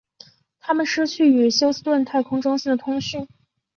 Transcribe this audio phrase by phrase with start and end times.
[0.59, 3.27] 他们失去与休斯顿太空中心的通讯。